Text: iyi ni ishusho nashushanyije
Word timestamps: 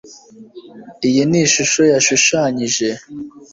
iyi 1.07 1.23
ni 1.29 1.39
ishusho 1.45 1.79
nashushanyije 1.89 2.89